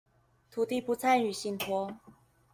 [0.49, 1.95] 土地不參與信託